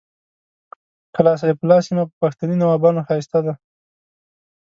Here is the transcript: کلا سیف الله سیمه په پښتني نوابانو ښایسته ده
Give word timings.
کلا 1.15 1.33
سیف 1.41 1.57
الله 1.61 1.79
سیمه 1.87 2.03
په 2.09 2.15
پښتني 2.21 2.55
نوابانو 2.61 3.05
ښایسته 3.07 3.39
ده 3.45 3.53